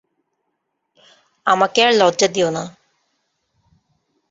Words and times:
আমাকে 1.47 1.79
আর 1.85 1.93
লজ্জা 1.93 2.27
দিয়ো 2.35 2.49
না। 2.55 2.63